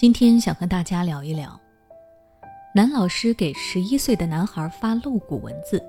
[0.00, 1.60] 今天想和大家聊一聊，
[2.72, 5.82] 男老师给十一岁的男孩发露骨文字，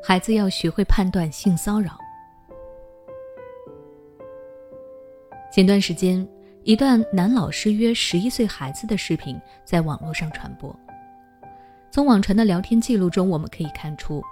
[0.00, 1.98] 孩子要学会判断性骚扰。
[5.52, 6.24] 前段时间，
[6.62, 10.72] 一段男老师约十一岁孩子的视频在网络上传播。
[11.90, 14.22] 从网传的聊天记录中，我们可以看出，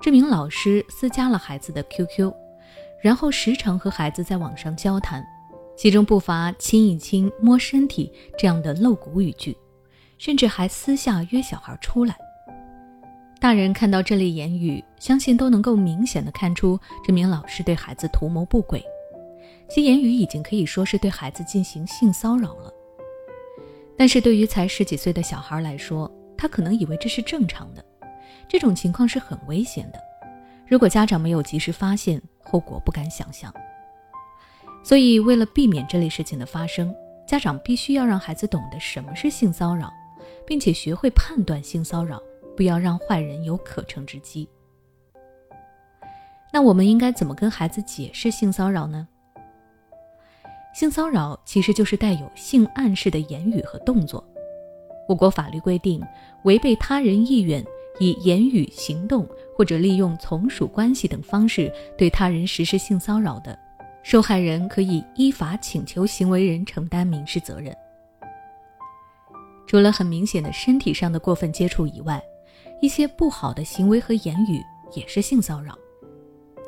[0.00, 2.34] 这名老师私加了孩子的 QQ，
[3.00, 5.24] 然后时常和孩子在网上交谈。
[5.76, 9.56] 其中不乏亲一亲、摸身体这样的露骨语句，
[10.16, 12.16] 甚至还私下约小孩出来。
[13.38, 18.82] 大人看到这类言语，相信都能够明显的看出这名老师对孩子图谋不轨，
[19.68, 22.72] 其言语已经可以说是对孩子进行性骚扰了。
[23.98, 27.84] 但是对于才十几岁的小孩来说，他可能以为这是正常的，
[28.48, 30.00] 这种情况是很危险的。
[30.66, 33.52] 如果家长没有及时发现，后果不敢想象。
[34.86, 36.94] 所以，为了避免这类事情的发生，
[37.26, 39.92] 家长必须要让孩子懂得什么是性骚扰，
[40.46, 42.22] 并且学会判断性骚扰，
[42.56, 44.48] 不要让坏人有可乘之机。
[46.52, 49.08] 那我们应该怎么跟孩子解释性骚扰呢？
[50.72, 54.24] 性骚扰其实就是带有性暗示的言语和动作。
[55.08, 56.00] 我国法律规定，
[56.44, 57.60] 违背他人意愿，
[57.98, 63.58] 以言语、行动或者利用从属关系等方式对他人实施性骚扰的。
[64.08, 67.76] 受害人可以依法请求行为人承担民事责任。
[69.66, 72.22] 除了很明显的身体上的过分接触以外，
[72.80, 74.62] 一些不好的行为和言语
[74.94, 75.76] 也是性骚扰。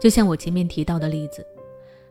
[0.00, 1.46] 就像我前面提到的例子，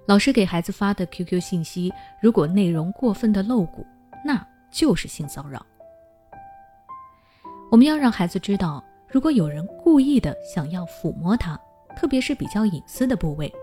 [0.06, 1.92] 老师给孩子发的 QQ 信息，
[2.22, 3.86] 如果内容过分的露骨，
[4.24, 4.42] 那
[4.72, 5.62] 就是性骚扰。
[7.70, 11.60] 我们要让孩子知道，如果有人故意的想要抚摸他，
[11.98, 13.54] 特别是比较隐私的部位。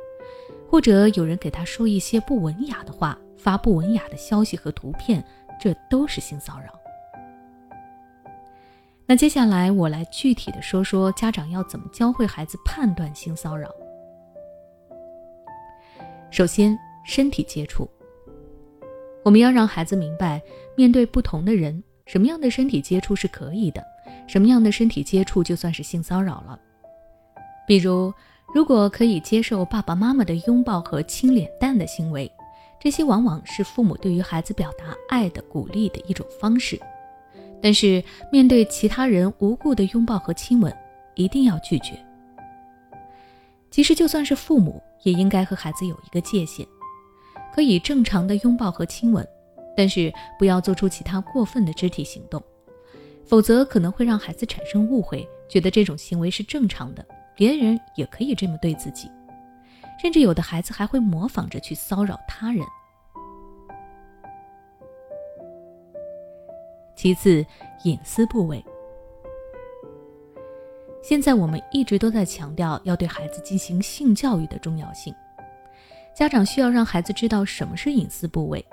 [0.69, 5.25] 或者有人给他说一些不文雅的话，发不文雅的消息和图片，
[5.61, 6.67] 这都是性骚扰。
[9.07, 13.71] 那接下来我来具体的说说家长要怎么教会孩子判断性骚扰。
[16.31, 17.89] 首先，身体接触，
[19.23, 20.43] 我们要让孩子明白，
[20.77, 23.85] 面对不同的人，什么样的身体接触是可以的，
[24.27, 26.59] 什么样的身体接触就算是性骚扰了。
[27.65, 28.13] 比如。
[28.55, 32.31] 如果可以接受爸爸妈妈的拥抱和亲脸蛋的行为，
[32.79, 36.81] 这些往往是父母对于孩子表达爱的鼓励的一种方式。
[37.61, 38.01] 但是，
[38.31, 40.73] 面对其他人无故的拥抱和亲吻，
[41.17, 41.99] 一定要拒绝。
[43.73, 46.65] 其实，就算是父母，也应该和孩子有一个界限，
[47.53, 49.27] 可以正常的拥抱和亲吻，
[49.77, 52.41] 但是不要做出其他过分的肢体行动，
[53.25, 57.05] 否则可能会让孩子产生误会，觉得这种行为是正常的。
[57.35, 59.11] 别人也可以这么对自己，
[60.01, 62.65] 甚至有的孩子还会模仿着去骚扰他人。
[66.95, 67.45] 其次，
[67.83, 68.65] 隐私部位。
[71.03, 75.15] 现在我们一直都在强调要对孩子进行性教育的重要性，
[76.15, 78.65] 家长需要让孩子知道什么是隐私部位，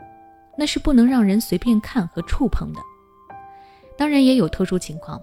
[0.58, 2.80] 那是不能让人随便看和触碰的。
[3.98, 5.22] 当然，也有特殊情况。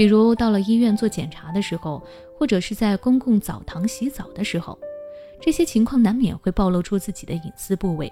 [0.00, 2.02] 比如到了医院做检查的时候，
[2.34, 4.78] 或者是在公共澡堂洗澡的时候，
[5.42, 8.10] 这些情况难免会暴露出自己的隐私部位，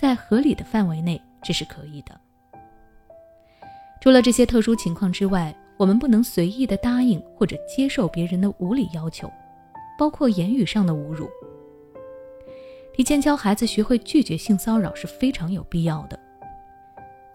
[0.00, 2.18] 在合理的范围内，这是可以的。
[4.00, 9.30] 除了这些特殊情况之外，我们不能随意的答应或者接受别人的无理要求，
[9.98, 11.28] 包括言语上的侮辱。
[12.94, 16.18] 提前教孩子学会拒绝性骚扰是非常有必要的。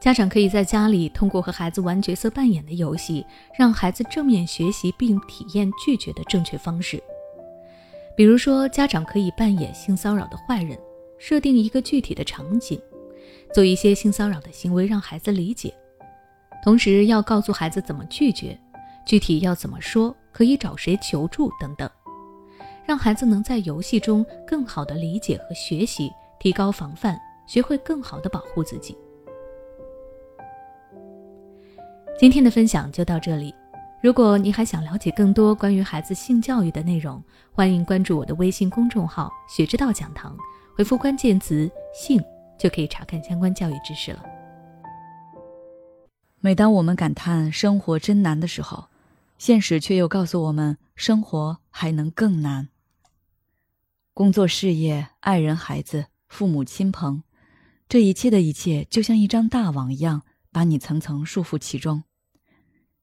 [0.01, 3.23] 家长可以在家里通过和孩子玩角色扮演的游戏，
[3.55, 7.01] 让孩子正面学习并体验拒绝的正确方式。
[8.17, 10.75] 比如说，家长可以扮演性骚扰的坏人，
[11.19, 12.81] 设定一个具体的场景，
[13.53, 15.71] 做一些性骚扰的行为让孩子理解，
[16.63, 18.59] 同时要告诉孩子怎么拒绝，
[19.05, 21.87] 具体要怎么说，可以找谁求助等等，
[22.87, 28.97] 让孩子能在游戏中更好的理解和学习，提高防范，学会更好的保护自己。
[32.21, 33.51] 今天的分享就到这里。
[33.99, 37.19] 如果你还想了解更多关于孩子性教育的内容，
[37.51, 40.37] 欢迎关注我的微信公众号“学之道讲堂”，
[40.77, 41.67] 回复关键词
[41.99, 42.23] “性”
[42.59, 44.23] 就可以查看相关教育知识了。
[46.41, 48.85] 每当我们感叹生活真难的时候，
[49.39, 52.69] 现实却又告诉我们，生活还能更难。
[54.13, 57.23] 工作、事业、爱人、孩子、父母亲朋，
[57.89, 60.21] 这一切的一切，就像一张大网一样，
[60.51, 62.03] 把你层层束缚其中。